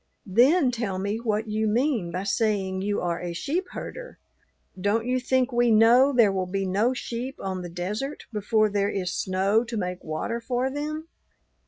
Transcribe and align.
Then 0.25 0.71
tell 0.71 0.97
me 0.97 1.17
what 1.19 1.47
you 1.47 1.67
mean 1.67 2.09
by 2.11 2.23
saying 2.23 2.81
you 2.81 2.99
are 3.01 3.21
a 3.21 3.33
sheep 3.33 3.67
herder; 3.73 4.17
don't 4.75 5.05
you 5.05 5.19
think 5.19 5.51
we 5.51 5.69
know 5.69 6.11
there 6.11 6.31
will 6.31 6.47
be 6.47 6.65
no 6.65 6.95
sheep 6.95 7.35
on 7.39 7.61
the 7.61 7.69
desert 7.69 8.23
before 8.33 8.67
there 8.67 8.89
is 8.89 9.13
snow 9.13 9.63
to 9.63 9.77
make 9.77 10.03
water 10.03 10.39
for 10.41 10.71
them?" 10.71 11.07